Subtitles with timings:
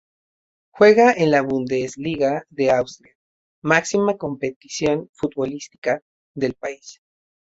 [0.71, 3.13] Juega en la Bundesliga de Austria,
[3.61, 6.01] máxima competición futbolística
[6.33, 6.99] del país.